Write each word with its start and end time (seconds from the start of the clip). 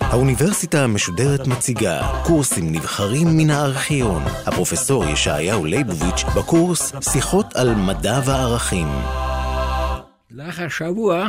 האוניברסיטה 0.00 0.84
המשודרת 0.84 1.46
מציגה 1.46 2.22
קורסים 2.26 2.72
נבחרים 2.72 3.28
מן 3.36 3.50
הארכיון. 3.50 4.22
הפרופסור 4.46 5.04
ישעיהו 5.04 5.64
ליבוביץ' 5.64 6.24
בקורס 6.36 6.92
שיחות 7.12 7.46
על 7.56 7.74
מדע 7.74 8.20
וערכים. 8.26 8.88
לאחר 10.30 10.68
שבוע 10.68 11.28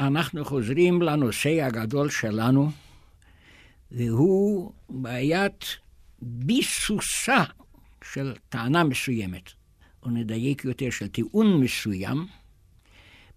אנחנו 0.00 0.44
חוזרים 0.44 1.02
לנושא 1.02 1.62
הגדול 1.62 2.10
שלנו, 2.10 2.70
והוא 3.92 4.72
בעיית 4.88 5.64
ביסוסה 6.22 7.44
של 8.12 8.34
טענה 8.48 8.84
מסוימת, 8.84 9.50
או 10.06 10.10
נדייק 10.10 10.64
יותר 10.64 10.90
של 10.90 11.08
טיעון 11.08 11.60
מסוים, 11.60 12.26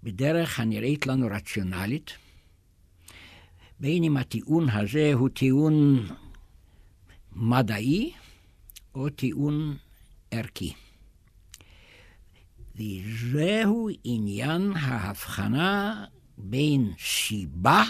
בדרך 0.04 0.60
הנראית 0.60 1.08
לנו 1.08 1.28
רציונלית, 1.32 2.12
בין 3.80 4.04
אם 4.04 4.18
הטיעון 4.18 4.70
הזה 4.70 5.14
הוא 5.14 5.30
טיעון 5.30 6.08
מדעי 7.36 8.12
או 8.96 9.10
טיעון 9.10 9.78
ערכי. 10.32 10.74
וזהו 12.76 13.90
עניין 14.04 14.72
ההבחנה 14.76 16.06
בין 16.38 16.94
סיבה 17.00 17.84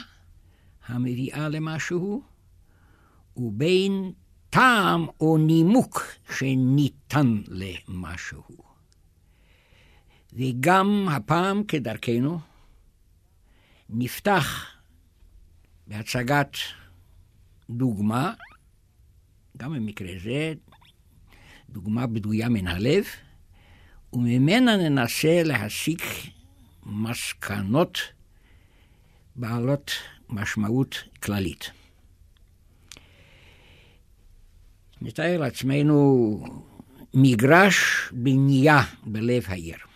המביאה 0.85 1.49
למשהו 1.49 2.23
ובין 3.37 4.11
טעם 4.49 5.07
או 5.19 5.37
נימוק 5.37 6.03
שניתן 6.37 7.41
למשהו. 7.47 8.68
וגם 10.33 11.07
הפעם, 11.11 11.63
כדרכנו, 11.63 12.39
נפתח 13.89 14.75
בהצגת 15.87 16.57
דוגמה, 17.69 18.33
גם 19.57 19.73
במקרה 19.73 20.11
זה, 20.23 20.53
דוגמה 21.69 22.07
בדויה 22.07 22.49
מן 22.49 22.67
הלב, 22.67 23.05
וממנה 24.13 24.77
ננסה 24.77 25.43
להסיק 25.43 26.01
מסקנות 26.85 27.99
בעלות 29.35 29.91
משמעות 30.29 31.03
כללית. 31.23 31.71
נתאר 35.01 35.37
לעצמנו 35.37 36.43
מגרש 37.13 38.09
בנייה 38.11 38.81
בלב 39.03 39.43
העיר. 39.47 39.88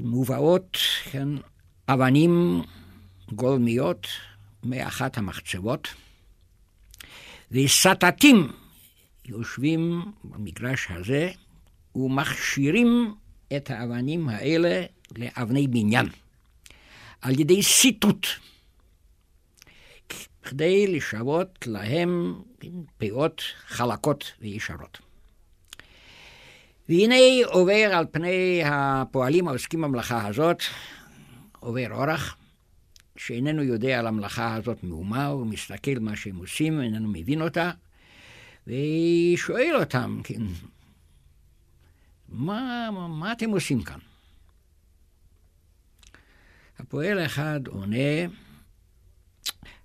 מובאות 0.00 0.76
כן, 1.10 1.28
אבנים 1.88 2.62
גולמיות 3.32 4.06
מאחת 4.64 5.18
המחצבות, 5.18 5.88
וסטטים 7.50 8.52
יושבים 9.24 10.02
במגרש 10.24 10.86
הזה 10.90 11.30
ומכשירים 11.94 13.14
את 13.56 13.70
האבנים 13.70 14.28
האלה 14.28 14.82
לאבני 15.18 15.68
בניין. 15.68 16.06
על 17.22 17.40
ידי 17.40 17.62
סיטוט, 17.62 18.26
כדי 20.42 20.86
לשוות 20.86 21.66
להם 21.66 22.42
פאות 22.98 23.42
חלקות 23.66 24.32
וישרות. 24.40 25.07
והנה 26.88 27.14
עובר 27.44 27.90
על 27.92 28.06
פני 28.10 28.62
הפועלים 28.64 29.48
העוסקים 29.48 29.80
במלאכה 29.80 30.26
הזאת, 30.26 30.62
עובר 31.60 31.92
אורח, 31.92 32.36
שאיננו 33.16 33.62
יודע 33.62 33.98
על 33.98 34.06
המלאכה 34.06 34.54
הזאת 34.54 34.84
מאומה, 34.84 35.26
הוא 35.26 35.46
מסתכל 35.46 35.98
מה 36.00 36.16
שהם 36.16 36.36
עושים, 36.36 36.80
איננו 36.80 37.08
מבין 37.08 37.42
אותה, 37.42 37.70
ושואל 38.66 39.76
אותם, 39.80 40.20
כן, 40.24 40.42
מה, 42.28 42.90
מה, 43.08 43.32
אתם 43.32 43.50
עושים 43.50 43.82
כאן? 43.82 43.98
הפועל 46.78 47.26
אחד 47.26 47.60
עונה, 47.66 48.32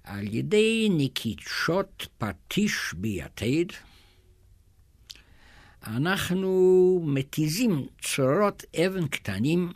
על 0.03 0.35
ידי 0.35 0.87
נקישות 0.91 2.07
פטיש 2.17 2.93
ביתד, 2.97 3.65
אנחנו 5.87 7.03
מתיזים 7.05 7.87
צרורות 8.01 8.63
אבן 8.85 9.07
קטנים 9.07 9.71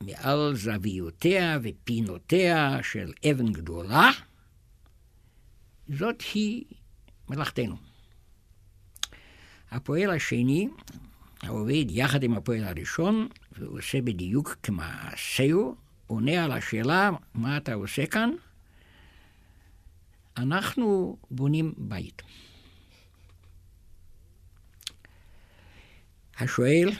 מעל 0.00 0.54
זוויותיה 0.54 1.58
ופינותיה 1.62 2.78
של 2.82 3.12
אבן 3.30 3.52
גדולה. 3.52 4.10
זאת 5.88 6.22
היא 6.34 6.64
מלאכתנו. 7.28 7.76
הפועל 9.70 10.10
השני, 10.10 10.68
העובד 11.42 11.90
יחד 11.90 12.22
עם 12.22 12.34
הפועל 12.36 12.64
הראשון, 12.64 13.28
והוא 13.58 13.78
עושה 13.78 14.02
בדיוק 14.02 14.56
כמעשהו, 14.62 15.76
עונה 16.06 16.44
על 16.44 16.52
השאלה, 16.52 17.10
מה 17.34 17.56
אתה 17.56 17.74
עושה 17.74 18.06
כאן? 18.06 18.30
אנחנו 20.36 21.16
בונים 21.30 21.74
בית. 21.76 22.22
השואל, 26.42 26.90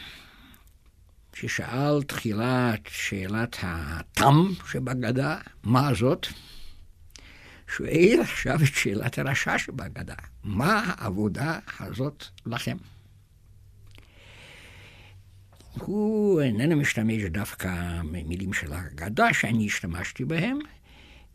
ששאל 1.34 2.02
תחילת 2.02 2.80
שאלת 2.88 3.56
התם 3.62 4.46
שבגדה, 4.70 5.38
מה 5.62 5.94
זאת? 5.94 6.26
שואל 7.76 8.18
עכשיו 8.22 8.62
את 8.62 8.74
שאלת 8.74 9.18
הרשע 9.18 9.58
שבגדה, 9.58 10.14
מה 10.44 10.82
העבודה 10.86 11.58
הזאת 11.80 12.24
לכם? 12.46 12.76
הוא 15.78 16.40
איננו 16.40 16.76
משתמש 16.76 17.22
דווקא 17.22 18.00
במילים 18.02 18.52
של 18.52 18.72
הגדה 18.72 19.32
שאני 19.32 19.66
השתמשתי 19.66 20.24
בהם, 20.24 20.58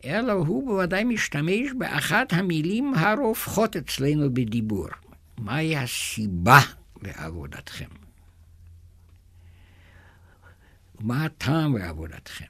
אלא 0.04 0.32
הוא 0.32 0.66
בוודאי 0.66 1.04
משתמש 1.04 1.72
באחת 1.78 2.32
המילים 2.32 2.94
הרווחות 2.94 3.76
אצלנו 3.76 4.34
בדיבור. 4.34 4.88
מהי 5.38 5.76
הסיבה 5.76 6.60
לעבודתכם? 7.02 7.88
מה 11.00 11.24
הטעם 11.24 11.72
בעבודתכם? 11.72 12.44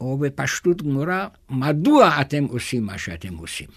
או 0.00 0.18
בפשטות 0.18 0.82
גמורה, 0.82 1.28
מדוע 1.48 2.20
אתם 2.20 2.44
עושים 2.44 2.86
מה 2.86 2.98
שאתם 2.98 3.36
עושים? 3.36 3.68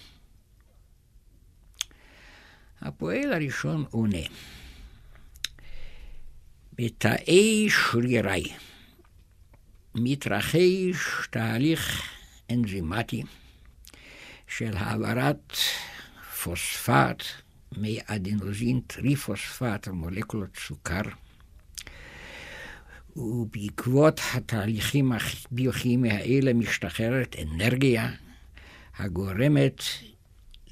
הפועל 2.80 3.32
הראשון 3.32 3.84
עונה, 3.90 4.26
בתאי 6.72 7.70
שרירי 7.70 8.44
מתרחש 9.94 11.28
תהליך 11.30 12.02
אנזימטי 12.50 13.22
של 14.46 14.76
העברת 14.76 15.52
פוספט 16.42 17.22
מאדנוזין 17.76 18.80
טריפוספט 18.86 19.88
מולקולות 19.88 20.56
סוכר, 20.66 21.02
ובעקבות 23.16 24.20
התהליכים 24.34 25.12
הביוכימיים 25.12 26.18
האלה 26.18 26.52
משתחררת 26.52 27.36
אנרגיה 27.42 28.10
הגורמת 28.98 29.82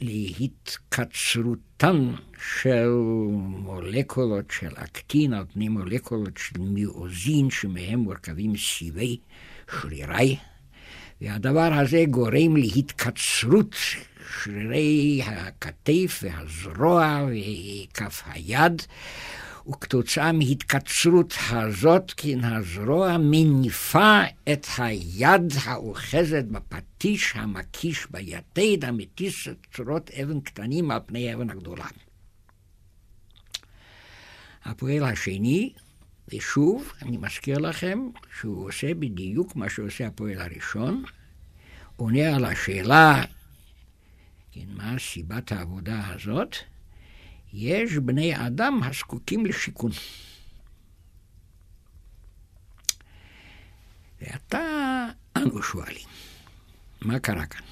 להתקצרותן 0.01 2.13
של 2.61 2.89
מולקולות 3.39 4.51
של 4.51 4.73
אקטין 4.75 5.33
על 5.33 5.45
פני 5.53 5.69
מולקולות 5.69 6.37
של 6.37 6.61
מיאוזין 6.61 7.51
שמהם 7.51 7.99
מורכבים 7.99 8.57
סיבי 8.57 9.19
שרירי. 9.81 10.39
והדבר 11.21 11.75
הזה 11.75 12.05
גורם 12.11 12.57
להתקצרות 12.57 13.75
שרירי 14.43 15.23
הכתף 15.27 16.23
והזרוע 16.23 17.27
וכף 17.29 18.23
היד, 18.27 18.83
וכתוצאה 19.69 20.33
מהתקצרות 20.33 21.35
הזאת, 21.51 22.13
כן 22.17 22.45
הזרוע 22.45 23.17
מניפה 23.19 24.21
את 24.53 24.67
היד 24.79 25.53
האוחזת 25.65 26.45
בפטיש 26.45 27.33
המקיש 27.37 28.07
ביתד, 28.11 28.85
המטיס 28.85 29.49
את 29.49 29.67
צורות 29.77 30.11
אבן 30.11 30.41
קטנים 30.41 30.91
על 30.91 31.01
פני 31.07 31.31
האבן 31.31 31.51
הגדולה. 31.51 31.87
הפועל 34.65 35.05
השני, 35.05 35.73
ושוב, 36.33 36.93
אני 37.03 37.17
מזכיר 37.17 37.59
לכם 37.59 37.99
שהוא 38.41 38.69
עושה 38.69 38.95
בדיוק 38.95 39.57
מה 39.57 39.71
שעושה 39.71 40.07
הפועל 40.07 40.41
הראשון, 40.41 41.05
עונה 41.97 42.37
על 42.37 42.45
השאלה, 42.45 43.25
כן, 44.53 44.67
מה 44.69 44.99
סיבת 44.99 45.53
העבודה 45.53 46.09
הזאת, 46.09 46.57
יש 47.53 47.93
בני 47.93 48.47
אדם 48.47 48.81
הזקוקים 48.83 49.47
לשיכון. 49.47 49.91
ועתה 54.21 54.61
אנו 55.37 55.63
שואלים, 55.63 56.09
מה 57.01 57.19
קרה 57.19 57.47
כאן? 57.47 57.67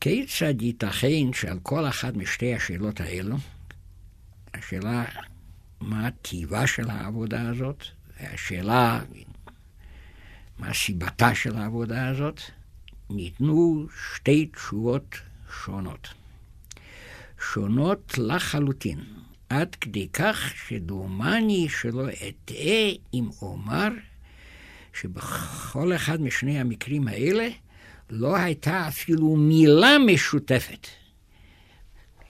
כיצד 0.00 0.62
ייתכן 0.62 1.32
שעל 1.32 1.58
כל 1.62 1.88
אחת 1.88 2.14
משתי 2.14 2.54
השאלות 2.54 3.00
האלו, 3.00 3.36
השאלה 4.54 5.04
מה 5.80 6.10
טיבה 6.22 6.66
של 6.66 6.90
העבודה 6.90 7.48
הזאת, 7.48 7.84
והשאלה 8.20 9.00
מה 10.58 10.74
סיבתה 10.74 11.34
של 11.34 11.56
העבודה 11.56 12.08
הזאת, 12.08 12.40
ניתנו 13.10 13.86
שתי 14.14 14.46
תשובות 14.46 15.16
שונות. 15.64 16.08
שונות 17.52 18.18
לחלוטין, 18.18 19.00
עד 19.48 19.74
כדי 19.74 20.08
כך 20.08 20.52
שדומני 20.68 21.68
שלא 21.68 22.08
אטעה 22.08 22.88
אם 23.14 23.28
אומר 23.42 23.88
שבכל 24.92 25.94
אחד 25.96 26.20
משני 26.20 26.60
המקרים 26.60 27.08
האלה 27.08 27.48
לא 28.10 28.36
הייתה 28.36 28.88
אפילו 28.88 29.36
מילה 29.36 29.98
משותפת. 30.06 30.86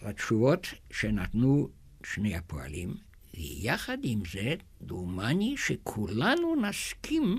לתשובות 0.02 0.66
שנתנו 0.90 1.68
שני 2.04 2.36
הפועלים, 2.36 3.07
ויחד 3.38 3.98
עם 4.02 4.22
זה, 4.32 4.54
דומני 4.82 5.54
שכולנו 5.56 6.56
נסכים 6.56 7.38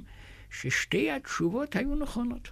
ששתי 0.50 1.12
התשובות 1.12 1.76
היו 1.76 1.96
נכונות. 1.96 2.50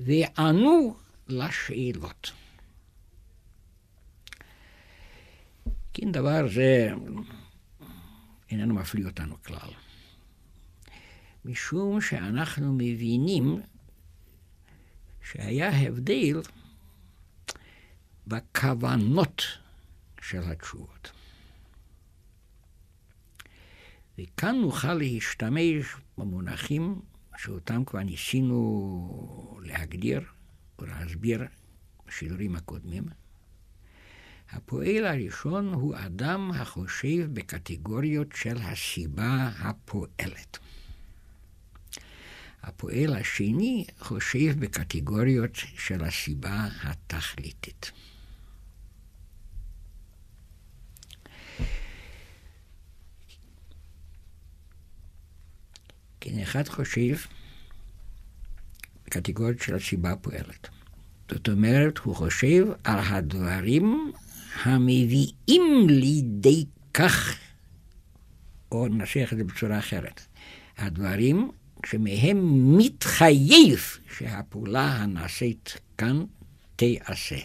וענו 0.00 0.96
לשאלות. 1.28 2.32
כן, 5.92 6.12
דבר 6.12 6.48
זה 6.48 6.90
איננו 8.50 8.74
מפליא 8.74 9.06
אותנו 9.06 9.42
כלל. 9.42 9.70
משום 11.44 12.00
שאנחנו 12.00 12.72
מבינים 12.72 13.62
שהיה 15.22 15.70
הבדל 15.70 16.40
בכוונות 18.26 19.42
של 20.20 20.42
התשובות. 20.42 21.21
וכאן 24.18 24.56
נוכל 24.60 24.94
להשתמש 24.94 25.86
במונחים 26.18 27.00
שאותם 27.36 27.84
כבר 27.84 28.02
ניסינו 28.02 29.60
להגדיר 29.62 30.20
ולהסביר 30.78 31.44
בשידורים 32.06 32.56
הקודמים. 32.56 33.04
הפועל 34.50 35.06
הראשון 35.06 35.74
הוא 35.74 35.94
אדם 35.96 36.50
החושב 36.54 37.34
בקטגוריות 37.34 38.28
של 38.34 38.56
הסיבה 38.56 39.50
הפועלת. 39.58 40.58
הפועל 42.62 43.14
השני 43.14 43.84
חושב 43.98 44.60
בקטגוריות 44.60 45.54
של 45.54 46.04
הסיבה 46.04 46.68
התכליתית. 46.82 47.92
כן, 56.24 56.38
אחד 56.38 56.68
חושב 56.68 57.16
בקטגוריות 59.06 59.60
של 59.60 59.74
הסיבה 59.74 60.12
הפועלת. 60.12 60.68
זאת 61.30 61.48
אומרת, 61.48 61.98
הוא 61.98 62.16
חושב 62.16 62.66
על 62.84 62.98
הדברים 62.98 64.12
המביאים 64.62 65.86
לידי 65.88 66.64
כך, 66.94 67.36
או 68.72 68.88
ננסח 68.88 69.28
את 69.32 69.38
זה 69.38 69.44
בצורה 69.44 69.78
אחרת, 69.78 70.26
הדברים 70.78 71.50
שמהם 71.86 72.38
מתחייב 72.78 73.80
שהפעולה 74.18 74.86
הנעשית 74.96 75.76
כאן 75.98 76.24
תיעשה. 76.76 77.38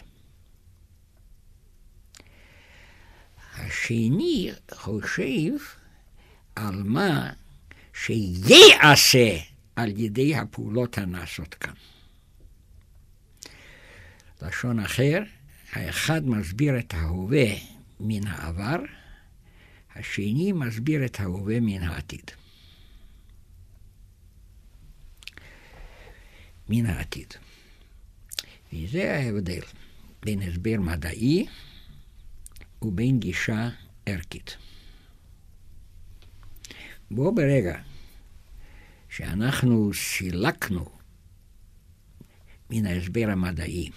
השני 3.54 4.50
חושב 4.74 5.52
על 6.56 6.82
מה 6.82 7.32
שייעשה 8.04 9.38
על 9.76 10.00
ידי 10.00 10.36
הפעולות 10.36 10.98
הנעשות 10.98 11.54
כאן. 11.54 11.72
לשון 14.42 14.80
אחר, 14.80 15.22
האחד 15.72 16.26
מסביר 16.26 16.78
את 16.78 16.94
ההווה 16.94 17.46
מן 18.00 18.26
העבר, 18.26 18.76
השני 19.96 20.52
מסביר 20.52 21.04
את 21.04 21.20
ההווה 21.20 21.60
מן 21.60 21.82
העתיד. 21.82 22.30
מן 26.68 26.86
העתיד. 26.86 27.34
וזה 28.72 29.16
ההבדל 29.16 29.62
בין 30.22 30.42
הסבר 30.42 30.80
מדעי 30.80 31.46
ובין 32.82 33.20
גישה 33.20 33.68
ערכית. 34.06 34.56
בו 37.10 37.34
ברגע 37.34 37.78
שאנחנו 39.18 39.90
סילקנו 39.94 40.84
מן 42.70 42.86
ההסבר 42.86 43.26
המדעי 43.30 43.90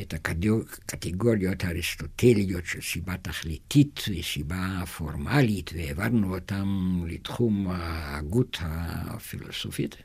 את 0.00 0.14
הקטגוריות 0.14 1.64
האריסטוטליות 1.64 2.66
של 2.66 2.80
סיבה 2.80 3.16
תכליתית 3.16 4.00
וסיבה 4.18 4.82
פורמלית, 4.96 5.70
והעברנו 5.74 6.34
אותן 6.34 6.64
לתחום 7.06 7.66
ההגות 7.70 8.58
הפילוסופית, 8.60 9.96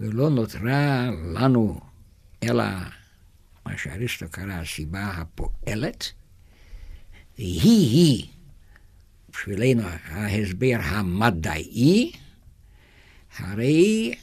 ולא 0.00 0.30
נותרה 0.30 1.10
לנו 1.34 1.80
אלא 2.42 2.64
מה 3.66 3.78
שאריסטו 3.78 4.26
קרא 4.30 4.52
הסיבה 4.52 5.06
הפועלת, 5.06 6.12
והיא-היא 7.38 8.26
בשבילנו 9.30 9.82
ההסבר 9.82 10.76
המדעי, 10.82 12.12
הרי 13.36 14.14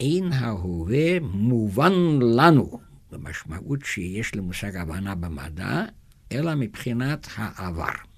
אין 0.00 0.32
ההווה 0.32 1.20
מובן 1.20 1.92
לנו 2.36 2.80
במשמעות 3.12 3.80
שיש 3.84 4.34
למושג 4.36 4.76
הבנה 4.76 5.14
במדע, 5.14 5.84
אלא 6.32 6.54
מבחינת 6.54 7.26
העבר. 7.36 8.10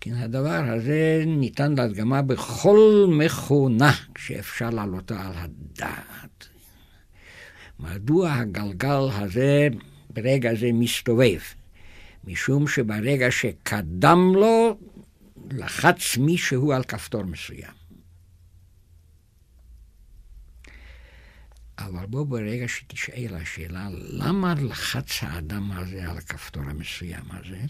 כן, 0.00 0.14
הדבר 0.14 0.64
הזה 0.72 1.24
ניתן 1.26 1.74
להדגמה 1.74 2.22
בכל 2.22 3.06
מכונה 3.08 3.92
שאפשר 4.18 4.70
להעלותה 4.70 5.26
על 5.26 5.32
הדעת. 5.36 6.48
מדוע 7.80 8.32
הגלגל 8.32 9.08
הזה 9.12 9.68
ברגע 10.10 10.54
זה 10.54 10.70
מסתובב? 10.72 11.38
משום 12.24 12.68
שברגע 12.68 13.30
שקדם 13.30 14.32
לו, 14.34 14.78
לחץ 15.50 16.16
מישהו 16.16 16.72
על 16.72 16.84
כפתור 16.84 17.22
מסוים. 17.22 17.72
אבל 21.78 22.06
בוא 22.06 22.26
ברגע 22.26 22.68
שתשאל 22.68 23.34
השאלה, 23.34 23.88
למה 23.92 24.54
לחץ 24.54 25.22
האדם 25.22 25.72
הזה 25.72 26.10
על 26.10 26.18
הכפתור 26.18 26.62
המסוים 26.62 27.24
הזה? 27.30 27.60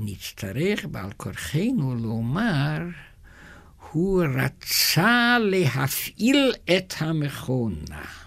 נצטרך 0.00 0.84
בעל 0.84 1.12
כורחנו 1.12 1.94
לומר, 1.94 2.78
הוא 3.92 4.24
רצה 4.24 5.36
להפעיל 5.40 6.52
את 6.76 6.94
המכונה. 6.98 8.23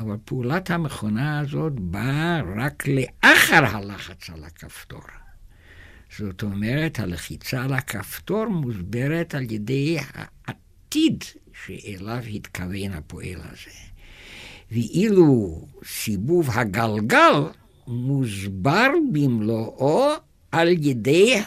אבל 0.00 0.16
פעולת 0.24 0.70
המכונה 0.70 1.40
הזאת 1.40 1.72
באה 1.72 2.40
רק 2.56 2.84
לאחר 2.88 3.64
הלחץ 3.76 4.30
על 4.30 4.44
הכפתור. 4.44 5.02
זאת 6.18 6.42
אומרת, 6.42 6.98
הלחיצה 6.98 7.62
על 7.62 7.72
הכפתור 7.72 8.46
מוסברת 8.46 9.34
על 9.34 9.52
ידי 9.52 9.98
העתיד 10.14 11.24
שאליו 11.64 12.22
התכוון 12.34 12.92
הפועל 12.92 13.40
הזה. 13.52 13.70
ואילו 14.72 15.60
סיבוב 15.84 16.50
הגלגל 16.52 17.34
מוסבר 17.86 18.88
במלואו 19.12 20.12
על 20.52 20.68
ידי 20.68 21.42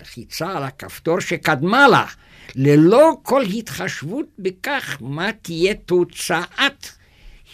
לחיצה 0.00 0.56
על 0.56 0.62
הכפתור 0.62 1.20
שקדמה 1.20 1.88
לה, 1.88 2.06
ללא 2.54 3.16
כל 3.22 3.42
התחשבות 3.42 4.26
בכך 4.38 4.98
מה 5.00 5.32
תהיה 5.32 5.74
תוצאת 5.74 6.86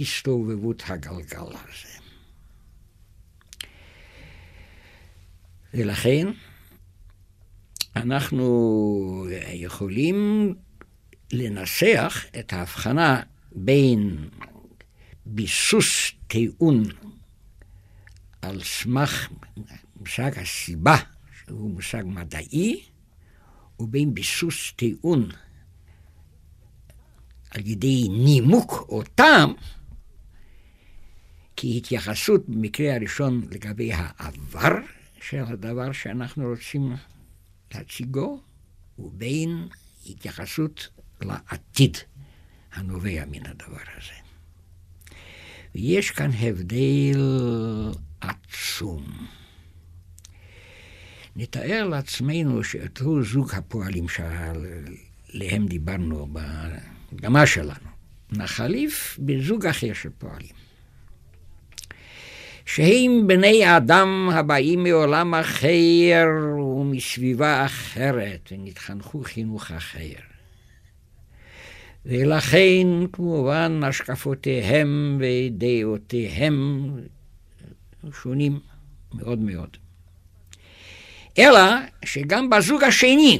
הסתובבות 0.00 0.82
הגלגל 0.86 1.46
הזה. 1.46 1.98
ולכן 5.74 6.26
אנחנו 7.96 9.26
יכולים 9.52 10.54
לנסח 11.32 12.24
את 12.38 12.52
ההבחנה 12.52 13.22
בין 13.52 14.28
ביסוס 15.26 16.12
טיעון 16.26 16.82
על 18.42 18.64
סמך 18.64 19.28
מושג 19.96 20.38
הסיבה, 20.38 20.96
שהוא 21.38 21.70
מושג 21.70 22.02
מדעי, 22.06 22.82
ובין 23.80 24.14
ביסוס 24.14 24.72
טיעון 24.76 25.28
על 27.50 27.66
ידי 27.66 28.08
נימוק 28.08 28.86
או 28.88 29.02
טעם, 29.14 29.52
כהתייחסות 31.60 32.48
במקרה 32.48 32.94
הראשון 32.94 33.46
לגבי 33.50 33.92
העבר 33.92 34.74
של 35.20 35.42
הדבר 35.46 35.92
שאנחנו 35.92 36.48
רוצים 36.48 36.92
להציגו, 37.74 38.40
ובין 38.98 39.68
התייחסות 40.06 40.88
לעתיד 41.22 41.96
הנובע 42.72 43.24
מן 43.30 43.46
הדבר 43.46 43.82
הזה. 43.96 44.12
ויש 45.74 46.10
כאן 46.10 46.30
הבדל 46.32 47.20
עצום. 48.20 49.04
נתאר 51.36 51.88
לעצמנו 51.88 52.64
שאותו 52.64 53.22
זוג 53.22 53.50
הפועלים 53.54 54.06
שעליהם 54.08 55.66
דיברנו 55.66 56.26
בהדגמה 56.26 57.46
שלנו, 57.46 57.88
נחליף 58.32 59.18
בזוג 59.22 59.66
אחר 59.66 59.92
של 59.92 60.10
פועלים. 60.18 60.67
שהם 62.68 63.26
בני 63.26 63.76
אדם 63.76 64.28
הבאים 64.32 64.82
מעולם 64.82 65.34
אחר 65.34 66.26
ומסביבה 66.78 67.64
אחרת, 67.64 68.48
ונתחנכו 68.52 69.22
חינוך 69.24 69.70
אחר. 69.70 70.20
ולכן 72.06 72.86
כמובן 73.12 73.80
השקפותיהם 73.84 75.20
ודעותיהם 75.20 76.90
שונים 78.22 78.60
מאוד 79.14 79.38
מאוד. 79.38 79.76
אלא 81.38 81.60
שגם 82.04 82.50
בזוג 82.50 82.84
השני, 82.84 83.38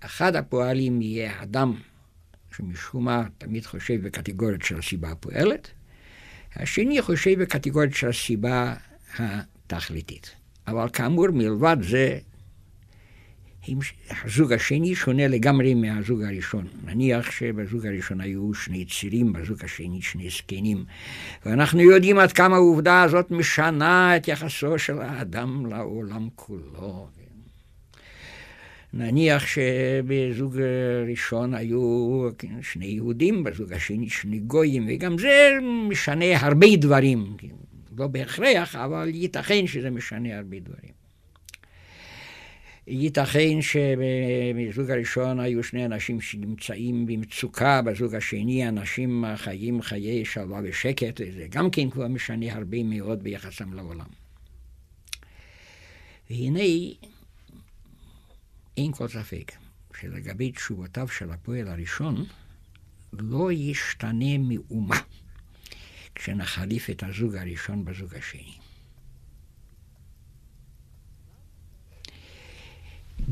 אחד 0.00 0.36
הפועלים 0.36 1.02
יהיה 1.02 1.42
אדם 1.42 1.74
שמשום 2.56 3.04
מה 3.04 3.22
תמיד 3.38 3.66
חושב 3.66 4.06
בקטגוריות 4.06 4.62
של 4.62 4.78
הסיבה 4.78 5.10
הפועלת, 5.10 5.70
השני 6.56 7.02
חושב 7.02 7.42
בקטגוריות 7.42 7.94
של 7.94 8.08
הסיבה 8.08 8.74
התכליתית. 9.18 10.34
אבל 10.66 10.88
כאמור, 10.92 11.30
מלבד 11.30 11.76
זה, 11.82 12.18
הזוג 14.24 14.52
השני 14.52 14.94
שונה 14.94 15.28
לגמרי 15.28 15.74
מהזוג 15.74 16.22
הראשון. 16.22 16.66
נניח 16.84 17.30
שבזוג 17.30 17.86
הראשון 17.86 18.20
היו 18.20 18.54
שני 18.54 18.84
צירים, 18.84 19.32
בזוג 19.32 19.64
השני 19.64 20.02
שני 20.02 20.30
זקנים. 20.30 20.84
ואנחנו 21.46 21.80
יודעים 21.80 22.18
עד 22.18 22.32
כמה 22.32 22.56
העובדה 22.56 23.02
הזאת 23.02 23.30
משנה 23.30 24.16
את 24.16 24.28
יחסו 24.28 24.78
של 24.78 24.98
האדם 24.98 25.66
לעולם 25.66 26.28
כולו. 26.34 27.08
נניח 28.96 29.46
שבזוג 29.46 30.56
ראשון 31.08 31.54
היו 31.54 32.28
שני 32.62 32.86
יהודים, 32.86 33.44
בזוג 33.44 33.72
השני 33.72 34.10
שני 34.10 34.38
גויים, 34.38 34.86
וגם 34.88 35.18
זה 35.18 35.58
משנה 35.88 36.40
הרבה 36.40 36.76
דברים. 36.76 37.36
לא 37.98 38.06
בהכרח, 38.06 38.76
אבל 38.76 39.10
ייתכן 39.14 39.66
שזה 39.66 39.90
משנה 39.90 40.36
הרבה 40.36 40.56
דברים. 40.60 40.92
ייתכן 42.86 43.62
שבזוג 43.62 44.90
הראשון 44.90 45.40
היו 45.40 45.62
שני 45.62 45.84
אנשים 45.84 46.20
שנמצאים 46.20 47.06
במצוקה, 47.06 47.82
בזוג 47.82 48.14
השני 48.14 48.68
אנשים 48.68 49.24
חיים 49.36 49.82
חיי 49.82 50.24
שלווה 50.24 50.60
ושקט, 50.64 51.20
וזה 51.20 51.46
גם 51.50 51.70
כן 51.70 51.90
כבר 51.90 52.08
משנה 52.08 52.54
הרבה 52.54 52.82
מאוד 52.82 53.22
ביחסם 53.22 53.72
לעולם. 53.72 54.06
והנה, 56.30 56.60
אין 58.76 58.92
כל 58.92 59.08
ספק 59.08 59.52
שלגבי 60.00 60.52
תשובותיו 60.52 61.08
של 61.08 61.30
הפועל 61.30 61.68
הראשון, 61.68 62.24
לא 63.12 63.52
ישתנה 63.52 64.38
מאומה 64.38 65.00
כשנחליף 66.14 66.90
את 66.90 67.02
הזוג 67.02 67.36
הראשון 67.36 67.84
בזוג 67.84 68.14
השני. 68.14 68.54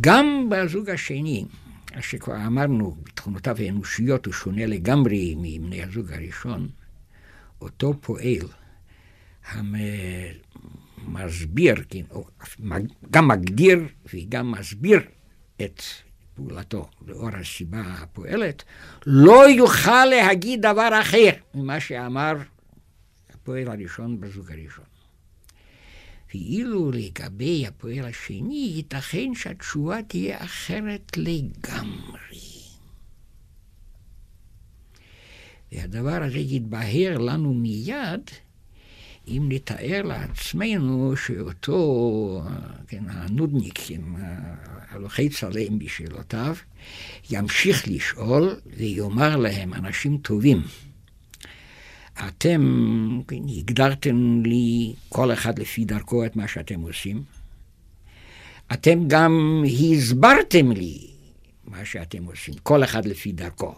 גם 0.01 0.49
בזוג 0.51 0.91
השני, 0.91 1.45
שכבר 2.01 2.47
אמרנו, 2.47 2.97
בתכונותיו 3.03 3.57
האנושיות 3.59 4.27
הוא 4.27 4.35
שונה 4.35 4.67
לגמרי 4.67 5.35
מבני 5.35 5.83
הזוג 5.83 6.13
הראשון, 6.13 6.69
אותו 7.61 7.95
פועל 8.01 8.49
המסביר, 11.07 11.75
כן, 11.89 12.03
גם 13.11 13.29
מגדיר 13.29 13.79
וגם 14.15 14.51
מסביר 14.51 15.01
את 15.65 15.83
פעולתו 16.35 16.89
לאור 17.07 17.29
הסיבה 17.29 17.81
הפועלת, 17.81 18.65
לא 19.07 19.49
יוכל 19.49 20.05
להגיד 20.05 20.63
דבר 20.63 21.01
אחר 21.01 21.31
ממה 21.55 21.81
שאמר 21.81 22.35
הפועל 23.31 23.69
הראשון 23.69 24.21
בזוג 24.21 24.53
הראשון. 24.53 24.85
ואילו 26.35 26.91
לגבי 26.91 27.67
הפועל 27.67 28.05
השני, 28.05 28.73
ייתכן 28.77 29.35
שהתשובה 29.35 30.03
תהיה 30.03 30.45
אחרת 30.45 31.17
לגמרי. 31.17 32.39
והדבר 35.73 36.23
הזה 36.23 36.39
יתבהר 36.39 37.19
לנו 37.19 37.55
מיד 37.55 38.31
אם 39.29 39.47
נתאר 39.49 40.03
לעצמנו 40.03 41.17
שאותו, 41.17 42.43
כן, 42.89 43.05
הנודניק, 43.09 43.79
כן, 43.87 44.01
הלוחץ 44.91 45.45
עליהם 45.45 45.79
בשאלותיו, 45.79 46.57
ימשיך 47.31 47.89
לשאול 47.89 48.57
ויאמר 48.77 49.37
להם, 49.37 49.75
אנשים 49.75 50.19
טובים, 50.19 50.63
אתם 52.29 53.21
הגדרתם 53.59 54.43
לי 54.45 54.93
כל 55.09 55.33
אחד 55.33 55.59
לפי 55.59 55.85
דרכו 55.85 56.25
את 56.25 56.37
מה 56.37 56.49
שאתם 56.49 56.81
עושים. 56.81 57.23
אתם 58.73 59.09
גם 59.09 59.65
הסברתם 59.93 60.73
לי 60.73 61.07
מה 61.65 61.85
שאתם 61.85 62.25
עושים, 62.25 62.55
כל 62.63 62.85
אחד 62.85 63.07
לפי 63.07 63.33
דרכו. 63.33 63.75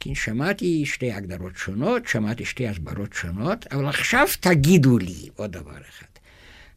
כי 0.00 0.14
שמעתי 0.14 0.86
שתי 0.86 1.12
הגדרות 1.12 1.56
שונות, 1.56 2.08
שמעתי 2.08 2.44
שתי 2.44 2.68
הסברות 2.68 3.12
שונות, 3.12 3.66
אבל 3.66 3.88
עכשיו 3.88 4.26
תגידו 4.40 4.98
לי 4.98 5.28
עוד 5.36 5.52
דבר 5.52 5.80
אחד. 5.88 6.06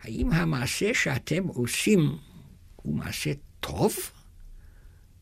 האם 0.01 0.31
המעשה 0.31 0.93
שאתם 0.93 1.43
עושים 1.47 2.17
הוא 2.75 2.95
מעשה 2.95 3.31
טוב, 3.59 3.95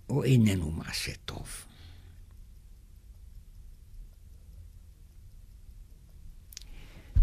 או 0.10 0.24
איננו 0.24 0.72
מעשה 0.72 1.12
טוב? 1.26 1.48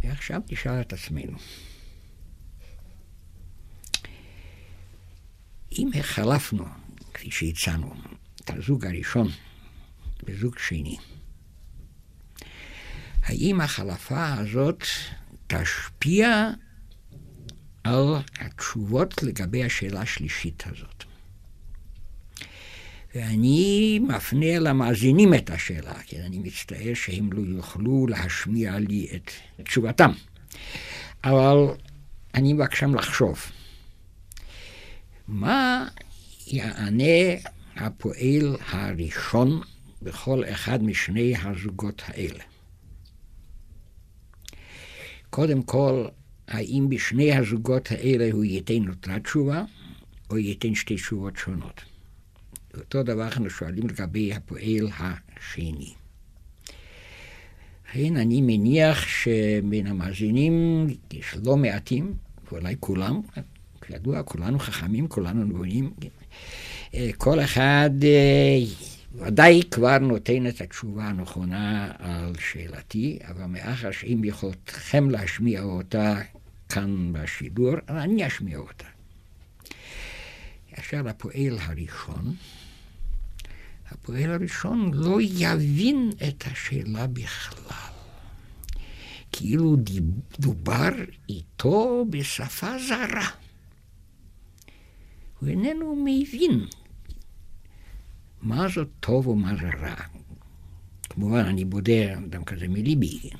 ועכשיו 0.02 0.40
נשאל 0.50 0.80
את 0.80 0.92
עצמנו, 0.92 1.38
אם 5.72 5.90
החלפנו, 5.98 6.64
כפי 7.14 7.30
שהצענו, 7.30 7.94
את 8.40 8.50
הזוג 8.50 8.86
הראשון 8.86 9.28
בזוג 10.24 10.58
שני, 10.58 10.96
האם 13.22 13.60
החלפה 13.60 14.34
הזאת 14.34 14.84
תשפיע 15.46 16.50
על 17.84 18.14
התשובות 18.40 19.22
לגבי 19.22 19.64
השאלה 19.64 20.00
השלישית 20.00 20.62
הזאת? 20.66 21.04
ואני 23.14 24.00
מפנה 24.08 24.58
למאזינים 24.58 25.34
את 25.34 25.50
השאלה, 25.50 26.02
כי 26.02 26.20
אני 26.20 26.38
מצטער 26.38 26.94
שהם 26.94 27.32
לא 27.32 27.40
יוכלו 27.40 28.06
להשמיע 28.06 28.78
לי 28.78 29.08
את 29.14 29.30
תשובתם. 29.64 30.10
אבל 31.24 31.56
אני 32.34 32.52
מבקשם 32.52 32.94
לחשוב, 32.94 33.38
מה 35.28 35.88
יענה 36.46 37.38
הפועל 37.76 38.56
הראשון 38.68 39.60
בכל 40.04 40.42
אחד 40.52 40.82
משני 40.82 41.34
הזוגות 41.42 42.02
האלה? 42.06 42.44
קודם 45.30 45.62
כל, 45.62 46.06
האם 46.48 46.88
בשני 46.88 47.36
הזוגות 47.36 47.90
האלה 47.90 48.28
הוא 48.32 48.44
ייתן 48.44 48.88
אותה 48.88 49.18
תשובה, 49.20 49.64
או 50.30 50.38
ייתן 50.38 50.74
שתי 50.74 50.94
תשובות 50.94 51.36
שונות? 51.36 51.80
אותו 52.76 53.02
דבר 53.02 53.24
אנחנו 53.24 53.50
שואלים 53.50 53.88
לגבי 53.88 54.32
הפועל 54.32 54.88
השני. 54.98 55.94
לכן 57.90 58.16
אני 58.16 58.40
מניח 58.42 59.06
שבין 59.08 59.86
המאזינים 59.86 60.86
יש 61.12 61.36
לא 61.44 61.56
מעטים, 61.56 62.14
ואולי 62.52 62.76
כולם, 62.80 63.20
כידוע, 63.86 64.22
כולנו 64.22 64.58
חכמים, 64.58 65.08
כולנו 65.08 65.44
נבונים. 65.44 65.90
כל 67.18 67.40
אחד 67.40 67.90
ודאי 69.14 69.62
כבר 69.70 69.98
נותן 69.98 70.46
את 70.46 70.60
התשובה 70.60 71.04
הנכונה 71.04 71.92
על 71.98 72.32
שאלתי, 72.38 73.18
אבל 73.28 73.46
מאחר 73.46 73.90
שאם 73.90 74.20
יכולתכם 74.24 75.10
להשמיע 75.10 75.62
אותה 75.62 76.20
כאן 76.68 77.12
בשידור, 77.12 77.74
אני 77.88 78.26
אשמיע 78.26 78.58
אותה. 78.58 78.86
כאשר 80.68 81.08
הפועל 81.08 81.58
הראשון, 81.60 82.34
הפועל 83.88 84.30
הראשון 84.30 84.90
לא 84.94 85.18
יבין 85.20 86.10
את 86.28 86.44
השאלה 86.46 87.06
בכלל. 87.06 87.94
כאילו 89.32 89.76
דובר 90.38 90.90
איתו 91.28 92.04
בשפה 92.10 92.78
זרה. 92.78 93.28
הוא 95.40 95.48
איננו 95.48 95.96
מבין 96.04 96.66
מה 98.44 98.66
זאת 98.74 98.88
טוב 99.00 99.26
ומה 99.26 99.52
זה 99.60 99.68
רע. 99.80 99.94
כמובן, 101.10 101.44
אני 101.44 101.64
בודה 101.64 102.18
אדם 102.26 102.44
כזה 102.44 102.68
מליבי. 102.68 103.30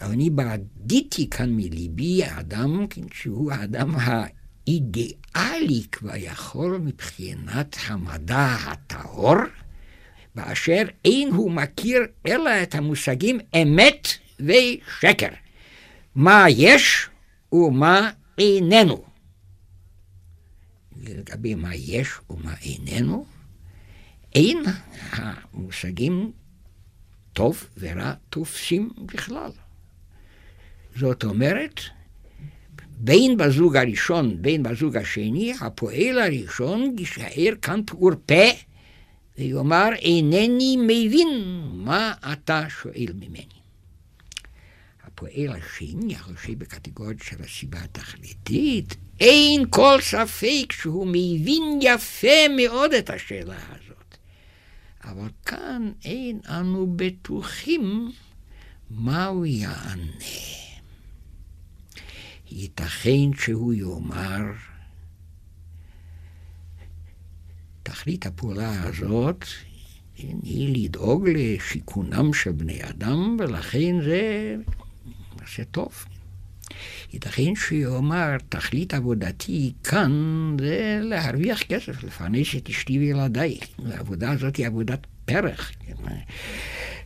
אבל 0.00 0.10
אני 0.10 0.30
בדיתי 0.30 1.30
כאן 1.30 1.56
מליבי 1.56 2.24
האדם 2.24 2.86
שהוא 3.12 3.52
האדם 3.52 3.94
האידיאלי 3.96 5.82
כביכול 5.92 6.78
מבחינת 6.78 7.76
המדע 7.86 8.56
הטהור, 8.66 9.36
באשר 10.34 10.82
אין 11.04 11.28
הוא 11.28 11.50
מכיר 11.50 12.00
אלא 12.26 12.62
את 12.62 12.74
המושגים 12.74 13.38
אמת 13.62 14.08
ושקר. 14.40 15.28
מה 16.14 16.44
יש 16.48 17.08
ומה 17.52 18.10
איננו. 18.38 19.04
לגבי 21.02 21.54
מה 21.54 21.74
יש 21.74 22.08
ומה 22.30 22.54
איננו, 22.62 23.26
אין 24.34 24.62
המושגים 25.12 26.32
טוב 27.32 27.66
ורע 27.78 28.12
תופסים 28.30 28.90
בכלל. 29.06 29.50
זאת 30.96 31.24
אומרת, 31.24 31.80
בין 32.98 33.36
בזוג 33.36 33.76
הראשון, 33.76 34.42
בין 34.42 34.62
בזוג 34.62 34.96
השני, 34.96 35.54
הפועל 35.60 36.18
הראשון 36.18 36.94
יישאר 36.98 37.52
כאן 37.62 37.80
פעור 37.86 38.10
פה 38.26 38.44
ויאמר, 39.38 39.88
אינני 39.98 40.76
מבין 40.76 41.28
מה 41.72 42.14
אתה 42.32 42.64
שואל 42.82 43.12
ממני. 43.14 43.62
הפועל 45.04 45.48
השני, 45.48 46.14
החושב 46.14 46.58
בקטגוריה 46.58 47.16
של 47.22 47.36
הסיבה 47.42 47.78
התכליתית, 47.78 48.96
אין 49.20 49.64
כל 49.70 49.98
ספק 50.00 50.72
שהוא 50.72 51.06
מבין 51.06 51.78
יפה 51.82 52.48
מאוד 52.56 52.92
את 52.94 53.10
השאלה 53.10 53.56
הזאת. 53.68 53.91
אבל 55.04 55.28
כאן 55.46 55.92
אין 56.04 56.40
אנו 56.48 56.92
בטוחים 56.96 58.12
מה 58.90 59.26
הוא 59.26 59.46
יענה. 59.46 60.12
ייתכן 62.50 63.32
שהוא 63.40 63.72
יאמר, 63.72 64.42
תכלית 67.82 68.26
הפעולה 68.26 68.82
הזאת 68.82 69.44
היא 70.16 70.84
לדאוג 70.84 71.28
לשיכונם 71.28 72.34
של 72.34 72.52
בני 72.52 72.88
אדם, 72.90 73.36
ולכן 73.38 74.02
זה 74.04 74.56
מעשה 75.40 75.64
טוב. 75.64 76.04
ייתכן 77.12 77.54
שיאמר, 77.54 78.36
תכלית 78.48 78.94
עבודתי 78.94 79.72
כאן 79.84 80.12
זה 80.60 80.98
להרוויח 81.02 81.62
כסף, 81.62 82.04
לפרנס 82.04 82.56
את 82.56 82.68
אשתי 82.68 82.98
וילדיי. 82.98 83.58
העבודה 83.92 84.30
הזאת 84.30 84.56
היא 84.56 84.66
עבודת 84.66 85.06
פרח. 85.24 85.72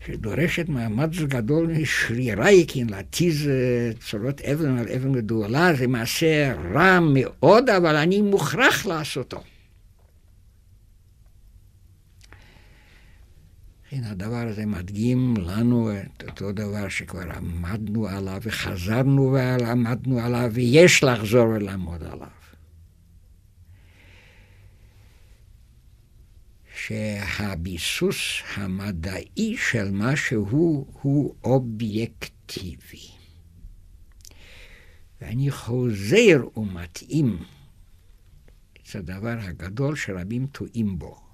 שדורשת 0.07 0.69
מאמץ 0.69 1.19
גדול 1.19 1.67
משרירי, 1.67 2.65
כי 2.69 2.85
להתיז 2.85 3.49
אה, 3.49 3.91
צורות 4.11 4.41
אבן 4.41 4.79
על 4.79 4.89
אבן 4.89 5.13
גדולה 5.13 5.75
זה 5.75 5.87
מעשה 5.87 6.55
רע 6.75 7.00
מאוד, 7.00 7.71
אבל 7.71 7.97
אני 7.97 8.23
מוכרח 8.23 8.87
לעשותו. 8.87 9.41
כן, 13.97 14.04
הדבר 14.04 14.47
הזה 14.49 14.67
מדגים 14.67 15.35
לנו 15.37 15.91
את 16.00 16.23
אותו 16.23 16.52
דבר 16.52 16.89
שכבר 16.89 17.32
עמדנו 17.37 18.06
עליו 18.09 18.41
וחזרנו 18.43 19.32
ועמדנו 19.32 20.21
עליו, 20.21 20.50
ויש 20.54 21.04
לחזור 21.04 21.49
ולעמוד 21.49 22.02
עליו. 22.02 22.28
שהביסוס 26.75 28.43
המדעי 28.54 29.56
של 29.56 29.91
משהו 29.93 30.47
הוא 31.02 31.35
אובייקטיבי. 31.45 33.09
ואני 35.21 35.50
חוזר 35.50 36.45
ומתאים 36.56 37.39
את 38.73 38.95
הדבר 38.95 39.37
הגדול 39.41 39.97
שרבים 39.97 40.47
טועים 40.47 40.99
בו. 40.99 41.25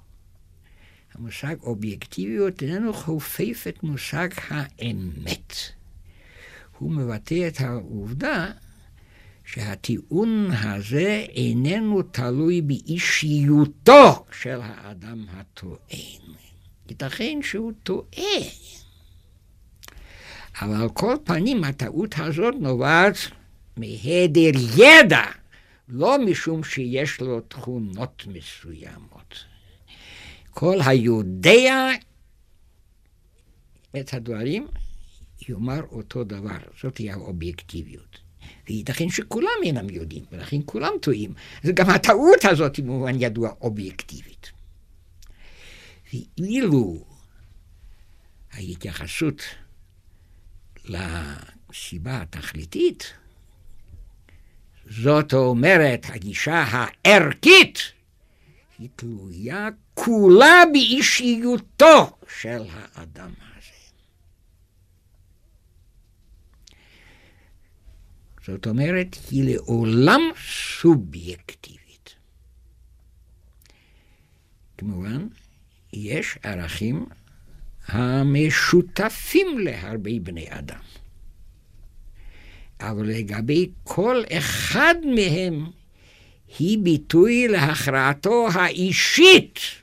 המושג 1.15 1.57
אובייקטיביות 1.63 2.63
איננו 2.63 2.93
חופף 2.93 3.65
את 3.69 3.83
מושג 3.83 4.29
האמת. 4.49 5.53
הוא 6.79 6.93
מבטא 6.93 7.49
את 7.49 7.61
העובדה 7.61 8.51
שהטיעון 9.45 10.51
הזה 10.51 11.27
איננו 11.29 12.03
תלוי 12.03 12.63
באישיותו 12.63 14.27
של 14.41 14.61
האדם 14.63 15.25
הטוען. 15.31 16.23
ייתכן 16.89 17.39
שהוא 17.43 17.73
טועה. 17.83 18.41
אבל 20.61 20.83
על 20.83 20.89
כל 20.89 21.17
פנים 21.25 21.65
הטעות 21.65 22.15
הזאת 22.19 22.55
נובעת 22.61 23.17
מהיעדר 23.77 24.51
ידע, 24.77 25.23
לא 25.89 26.19
משום 26.19 26.65
שיש 26.65 27.21
לו 27.21 27.41
תכונות 27.41 28.25
מסוימות. 28.27 29.52
כל 30.55 30.79
היודע 30.87 31.89
את 34.01 34.15
הדברים 34.15 34.69
יאמר 35.49 35.83
אותו 35.93 36.25
דבר, 36.25 36.59
זאת 36.83 36.97
היא 36.97 37.13
האובייקטיביות. 37.13 38.19
וייתכן 38.69 39.09
שכולם 39.09 39.49
אינם 39.63 39.91
יודעים, 39.91 40.25
ולכן 40.33 40.57
כולם 40.67 40.93
טועים. 41.03 41.35
אז 41.65 41.71
גם 41.75 41.91
הטעות 41.91 42.45
הזאת 42.45 42.77
היא 42.77 42.85
במובן 42.85 43.15
ידוע 43.19 43.51
אובייקטיבית. 43.61 44.53
ואילו 46.13 47.05
ההתייחסות 48.53 49.43
לסיבה 50.85 52.23
התכליתית, 52.23 53.13
זאת 54.91 55.35
אומרת, 55.35 56.07
הגישה 56.09 56.65
הערכית, 56.69 57.79
היא 58.79 58.89
תלויה 58.97 59.69
כולה 59.95 60.63
באישיותו 60.73 62.17
של 62.29 62.63
האדם. 62.69 63.31
זאת 68.47 68.67
אומרת, 68.67 69.17
היא 69.31 69.55
לעולם 69.55 70.21
סובייקטיבית. 70.81 72.15
כמובן, 74.79 75.27
יש 75.93 76.39
ערכים 76.43 77.07
המשותפים 77.87 79.59
להרבה 79.59 80.11
בני 80.23 80.47
אדם. 80.49 80.81
אבל 82.81 83.07
לגבי 83.07 83.71
כל 83.85 84.23
אחד 84.33 84.95
מהם 85.15 85.71
היא 86.59 86.79
ביטוי 86.79 87.49
להכרעתו 87.49 88.49
האישית. 88.55 89.82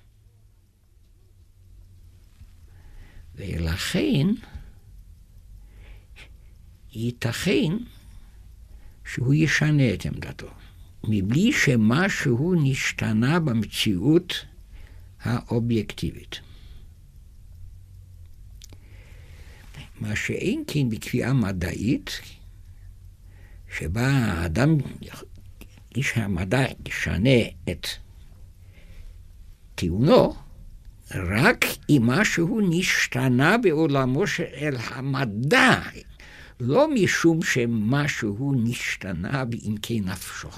ולכן 3.40 4.28
ייתכן 6.92 7.72
שהוא 9.06 9.34
ישנה 9.34 9.94
את 9.94 10.06
עמדתו, 10.06 10.48
מבלי 11.04 11.54
שמשהו 11.54 12.56
נשתנה 12.64 13.40
במציאות 13.40 14.46
האובייקטיבית. 15.22 16.40
מה 20.02 20.16
שאין 20.16 20.64
כן 20.68 20.90
בקביעה 20.90 21.34
מדעית, 21.34 22.22
שבה 23.78 24.08
האדם, 24.08 24.78
איש 25.96 26.18
המדע 26.18 26.66
ישנה 26.88 27.40
את 27.70 27.88
טיעונו, 29.76 30.36
רק 31.12 31.66
אם 31.90 32.02
משהו 32.06 32.60
נשתנה 32.70 33.58
בעולמו 33.58 34.28
של 34.28 34.76
המדע, 34.88 35.82
לא 36.60 36.88
משום 36.94 37.44
שמשהו 37.44 38.54
נשתנה 38.64 39.46
בעמקי 39.46 40.00
נפשו. 40.00 40.50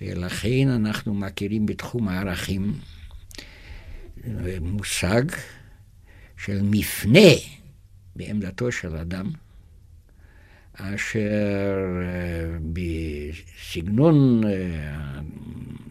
ולכן 0.00 0.68
אנחנו 0.68 1.14
מכירים 1.14 1.66
בתחום 1.66 2.08
הערכים 2.08 2.78
מושג 4.60 5.22
של 6.36 6.60
מפנה 6.62 7.30
בעמדתו 8.16 8.72
של 8.72 8.96
אדם, 8.96 9.30
אשר 10.76 11.76
אה, 12.02 12.58
בסגנון 12.72 14.42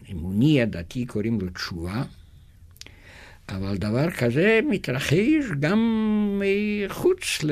האמוני 0.08 0.62
הדתי 0.62 1.06
קוראים 1.06 1.40
לו 1.40 1.50
תשובה, 1.50 2.02
אבל 3.48 3.76
דבר 3.76 4.10
כזה 4.10 4.60
מתרחש 4.70 5.44
גם 5.60 5.80
מחוץ 6.42 7.44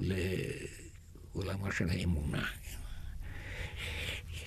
לעולמו 0.00 1.72
של 1.72 1.88
האמונה. 1.90 2.44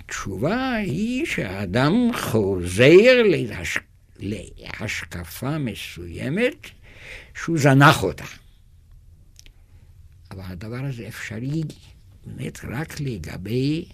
תשובה 0.08 0.76
היא 0.76 1.26
שהאדם 1.26 1.94
חוזר 2.14 3.24
להש... 3.26 3.78
להשקפה 4.20 5.58
מסוימת 5.58 6.70
שהוא 7.36 7.58
זנח 7.58 8.04
אותה. 8.04 8.26
אבל 10.38 10.52
הדבר 10.52 10.86
הזה 10.86 11.08
אפשרי 11.08 11.64
באמת 12.26 12.60
רק 12.64 13.00
לגבי 13.00 13.86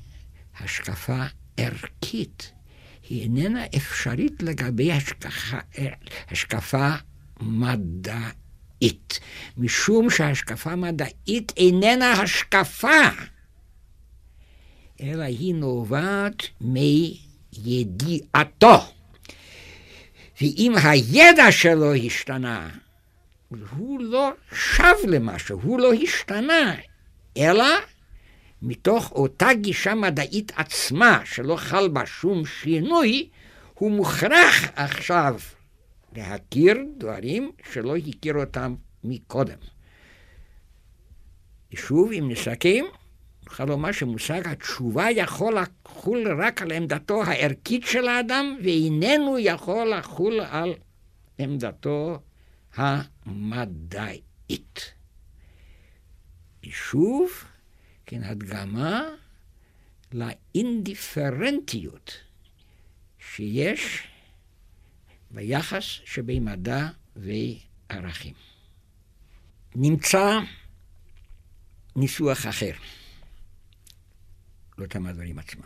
השקפה 0.59 1.23
ערכית. 1.57 2.51
היא 3.09 3.21
איננה 3.21 3.65
אפשרית 3.75 4.43
לגבי 4.43 4.91
השקפה, 4.91 5.57
השקפה 6.31 6.89
מדעית, 7.41 9.19
משום 9.57 10.09
שהשקפה 10.09 10.75
מדעית 10.75 11.51
איננה 11.57 12.11
השקפה, 12.11 13.01
אלא 15.01 15.23
היא 15.23 15.55
נובעת 15.55 16.43
מידיעתו. 16.61 18.77
ואם 20.41 20.73
הידע 20.83 21.51
שלו 21.51 21.93
השתנה, 21.93 22.69
הוא 23.77 24.03
לא 24.03 24.31
שב 24.53 24.95
למשהו, 25.07 25.59
הוא 25.61 25.79
לא 25.79 25.93
השתנה, 25.93 26.75
אלא 27.37 27.65
מתוך 28.61 29.11
אותה 29.11 29.53
גישה 29.53 29.95
מדעית 29.95 30.51
עצמה, 30.55 31.21
שלא 31.25 31.55
חל 31.55 31.87
בה 31.87 32.05
שום 32.05 32.45
שינוי, 32.45 33.29
הוא 33.73 33.91
מוכרח 33.91 34.67
עכשיו 34.75 35.35
להכיר 36.15 36.77
דברים 36.97 37.51
שלא 37.71 37.95
הכיר 37.97 38.35
אותם 38.35 38.75
מקודם. 39.03 39.57
שוב, 41.75 42.11
אם 42.11 42.31
נסכם, 42.31 42.83
נוכל 43.45 43.65
לומר 43.65 43.91
שמושג 43.91 44.47
התשובה 44.47 45.11
יכול 45.11 45.57
לחול 45.57 46.41
רק 46.41 46.61
על 46.61 46.71
עמדתו 46.71 47.23
הערכית 47.23 47.83
של 47.85 48.07
האדם, 48.07 48.57
ואיננו 48.63 49.39
יכול 49.39 49.93
לחול 49.93 50.39
על 50.39 50.73
עמדתו 51.37 52.19
המדעית. 53.25 54.93
שוב, 56.73 57.29
כן, 58.05 58.23
הדגמה 58.23 59.01
לאינדיפרנטיות 60.11 62.17
שיש 63.19 64.07
ביחס 65.31 65.83
שבין 65.83 66.45
מדע 66.45 66.89
וערכים. 67.15 68.33
נמצא 69.75 70.39
ניסוח 71.95 72.47
אחר 72.47 72.73
לאותם 74.77 75.07
הדברים 75.07 75.39
עצמם. 75.39 75.63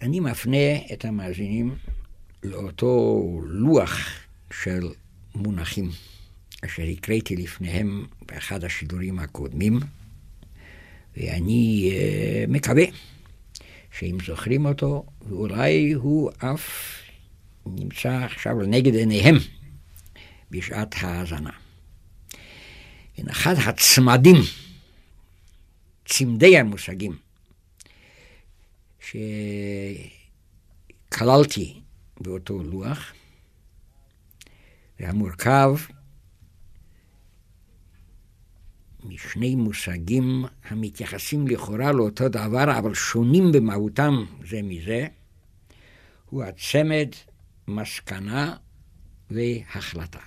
אני 0.00 0.20
מפנה 0.20 0.92
את 0.92 1.04
המאזינים 1.04 1.78
לאותו 2.42 3.22
לוח 3.44 3.98
של 4.52 4.88
מונחים. 5.34 5.90
אשר 6.64 6.82
הקראתי 6.82 7.36
לפניהם 7.36 8.06
באחד 8.26 8.64
השידורים 8.64 9.18
הקודמים, 9.18 9.80
ואני 11.16 11.92
uh, 11.92 12.50
מקווה 12.50 12.84
שאם 13.98 14.18
זוכרים 14.26 14.66
אותו, 14.66 15.06
ואולי 15.28 15.92
הוא 15.92 16.30
אף 16.38 16.98
נמצא 17.66 18.24
עכשיו 18.24 18.60
לנגד 18.60 18.94
עיניהם 18.94 19.34
בשעת 20.50 20.94
ההאזנה. 21.00 21.50
אחד 23.30 23.54
הצמדים, 23.58 24.36
צמדי 26.04 26.58
המושגים, 26.58 27.16
שכללתי 31.08 31.80
באותו 32.22 32.62
לוח, 32.62 33.12
והמורכב 35.00 35.74
משני 39.04 39.54
מושגים 39.54 40.44
המתייחסים 40.68 41.46
לכאורה 41.48 41.92
לאותו 41.92 42.28
דבר, 42.28 42.78
אבל 42.78 42.94
שונים 42.94 43.52
במהותם 43.52 44.24
זה 44.48 44.62
מזה, 44.62 45.06
הוא 46.30 46.44
הצמד 46.44 47.08
מסקנה 47.68 48.56
והחלטה. 49.30 50.18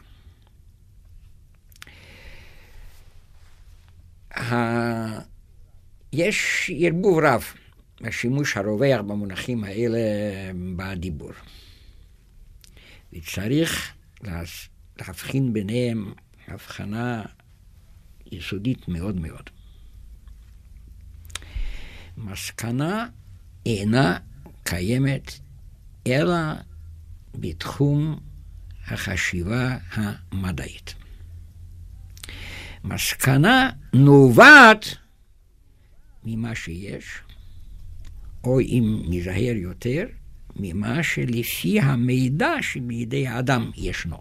יש 6.14 6.72
ערבוב 6.80 7.20
רב 7.20 7.44
בשימוש 8.02 8.58
הרווח 8.58 9.02
במונחים 9.02 9.64
האלה 9.64 10.00
בדיבור. 10.76 11.32
וצריך 13.16 13.94
להבחין 14.98 15.54
ביניהם 15.54 16.14
הבחנה 16.48 17.24
יסודית 18.32 18.88
מאוד 18.88 19.16
מאוד. 19.16 19.50
מסקנה 22.18 23.08
אינה 23.66 24.18
קיימת 24.64 25.40
אלא 26.08 26.36
בתחום 27.36 28.20
החשיבה 28.88 29.78
המדעית. 29.92 30.96
מסקנה 32.84 33.70
נובעת 33.94 34.86
ממה 36.24 36.56
שיש, 36.56 37.06
או 38.44 38.60
אם 38.60 39.02
נזהר 39.10 39.56
יותר, 39.56 40.06
ממה 40.56 41.04
שלפי 41.04 41.80
המידע 41.80 42.52
שבידי 42.62 43.28
האדם 43.28 43.72
ישנו. 43.76 44.18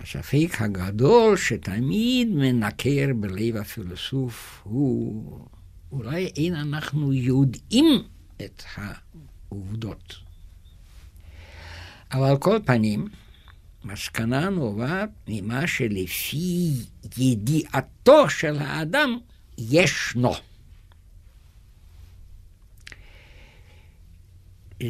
הספק 0.00 0.60
הגדול 0.60 1.36
שתמיד 1.36 2.28
מנקר 2.28 3.06
בלב 3.16 3.56
הפילוסוף 3.56 4.60
הוא 4.64 5.46
אולי 5.92 6.30
אין 6.36 6.54
אנחנו 6.54 7.12
יודעים 7.12 8.02
את 8.36 8.62
העובדות. 8.76 10.14
אבל 12.12 12.36
כל 12.38 12.58
פנים, 12.64 13.08
מסקנה 13.84 14.50
נובעת 14.50 15.10
ממה 15.28 15.66
שלפי 15.66 16.70
ידיעתו 17.18 18.30
של 18.30 18.56
האדם 18.58 19.18
ישנו. 19.58 20.32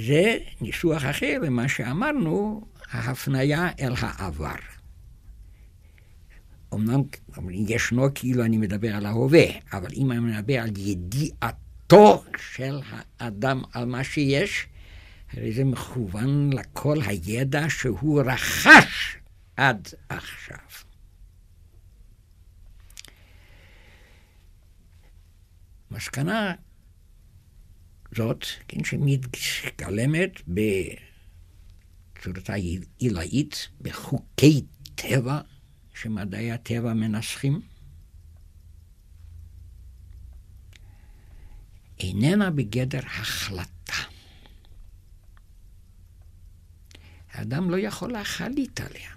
זה 0.00 0.38
ניסוח 0.60 1.02
אחר 1.10 1.38
למה 1.42 1.68
שאמרנו, 1.68 2.66
ההפניה 2.90 3.68
אל 3.80 3.92
העבר. 3.98 4.54
אמנם 6.74 7.02
ישנו 7.50 8.08
כאילו 8.14 8.44
אני 8.44 8.58
מדבר 8.58 8.96
על 8.96 9.06
ההווה, 9.06 9.44
אבל 9.72 9.90
אם 9.96 10.12
אני 10.12 10.20
מדבר 10.20 10.58
על 10.58 10.70
ידיעתו 10.76 12.24
של 12.52 12.80
האדם 13.20 13.62
על 13.72 13.84
מה 13.84 14.04
שיש, 14.04 14.66
הרי 15.32 15.52
זה 15.52 15.64
מכוון 15.64 16.52
לכל 16.52 16.98
הידע 17.06 17.64
שהוא 17.68 18.22
רכש 18.22 19.16
עד 19.56 19.88
עכשיו. 20.08 20.58
מסקנה 25.90 26.54
זאת, 28.16 28.44
כן, 28.68 28.84
שמתגלמת 28.84 30.40
בצורתה 32.18 32.54
עילאית, 32.98 33.68
בחוקי 33.80 34.62
טבע, 34.94 35.40
שמדעי 35.94 36.52
הטבע 36.52 36.92
מנסחים, 36.92 37.60
איננה 41.98 42.50
בגדר 42.50 43.00
החלטה. 43.06 43.72
האדם 47.32 47.70
לא 47.70 47.76
יכול 47.76 48.12
להחליט 48.12 48.80
עליה. 48.80 49.10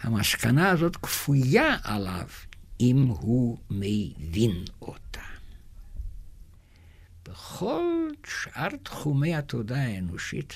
המסקנה 0.00 0.70
הזאת 0.70 0.96
כפויה 0.96 1.76
עליו 1.82 2.28
אם 2.80 3.06
הוא 3.06 3.58
מבין 3.70 4.64
אותה. 4.82 5.05
בכל 7.28 8.08
שאר 8.26 8.68
תחומי 8.82 9.34
התודעה 9.34 9.82
האנושית, 9.82 10.54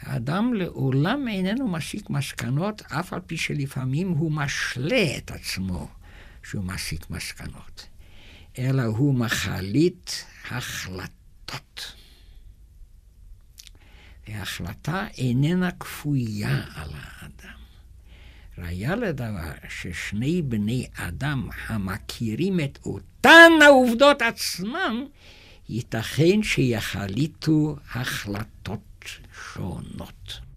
האדם 0.00 0.54
לעולם 0.54 1.28
איננו 1.28 1.68
מסיק 1.68 2.10
מסקנות, 2.10 2.82
אף 2.82 3.12
על 3.12 3.20
פי 3.20 3.36
שלפעמים 3.36 4.08
הוא 4.08 4.32
משלה 4.32 5.16
את 5.18 5.30
עצמו 5.30 5.88
שהוא 6.42 6.64
מסיק 6.64 7.10
מסקנות, 7.10 7.86
אלא 8.58 8.82
הוא 8.82 9.14
מחליט 9.14 10.10
החלטות. 10.50 11.20
וההחלטה 14.28 15.06
איננה 15.18 15.70
כפויה 15.70 16.64
על 16.74 16.90
האדם. 16.92 17.59
ראיה 18.62 18.96
לדבר 18.96 19.52
ששני 19.68 20.42
בני 20.42 20.86
אדם 20.94 21.48
המכירים 21.66 22.60
את 22.60 22.78
אותן 22.84 23.52
העובדות 23.62 24.22
עצמם, 24.22 25.06
ייתכן 25.68 26.42
שיחליטו 26.42 27.76
החלטות 27.94 29.04
שונות. 29.54 30.49